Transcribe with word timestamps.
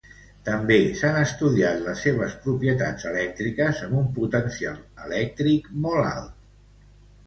També 0.45 0.77
s'han 1.01 1.19
estudiat 1.23 1.83
les 1.89 2.01
seves 2.07 2.35
propietats 2.47 3.07
elèctriques 3.13 3.85
amb 3.91 4.03
un 4.03 4.11
potencial 4.19 4.85
elèctric 5.09 5.75
molt 5.89 6.15
alt. 6.19 6.39